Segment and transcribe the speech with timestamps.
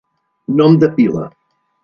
[0.61, 1.29] Nom de pila.